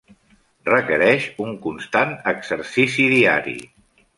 [0.69, 3.57] Requereix un constant exercici diari.